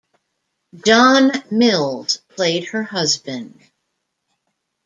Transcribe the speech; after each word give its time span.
John 0.83 1.31
Mills 1.51 2.21
played 2.35 2.69
her 2.69 2.81
husband. 2.81 3.61